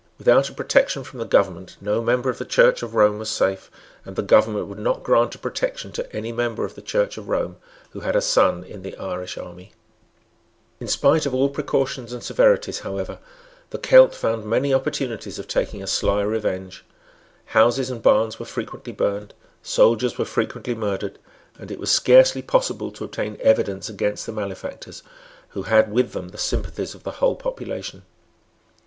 [0.17, 3.69] Without a protection from the government no member of the Church of Rome was safe;
[4.03, 7.29] and the government would not grant a protection to any member of the Church of
[7.29, 7.57] Rome
[7.91, 9.73] who had a son in the Irish army.
[10.79, 13.19] In spite of all precautions and severities, however,
[13.69, 16.83] the Celt found many opportunities of taking a sly revenge.
[17.53, 21.19] Houses and barns were frequently burned; soldiers were frequently murdered;
[21.59, 25.03] and it was scarcely possible to obtain evidence against the malefactors,
[25.49, 28.01] who had with them the sympathies of the whole population.